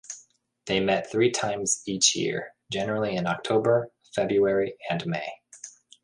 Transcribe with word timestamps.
They 0.65 0.79
met 0.79 1.11
three 1.11 1.29
times 1.29 1.83
each 1.85 2.15
year, 2.15 2.55
generally 2.71 3.15
in 3.15 3.27
October, 3.27 3.91
February 4.15 4.73
and 4.89 5.05
May. 5.05 5.29